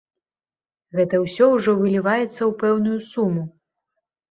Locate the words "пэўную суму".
2.65-3.49